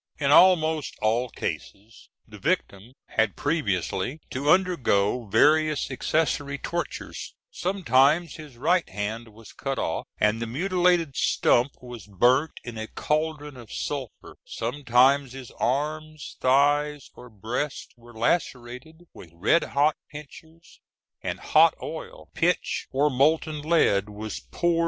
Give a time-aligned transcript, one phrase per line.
[0.17, 8.57] In almost all cases, the victim had previously to undergo various accessory tortures: sometimes his
[8.57, 13.71] right hand was cut off, and the mutilated stump was burnt in a cauldron of
[13.71, 20.79] sulphur; sometimes his arms, thighs, or breasts were lacerated with red hot pincers,
[21.21, 24.77] and hot oil, pitch, or molten lead was poured into the wounds.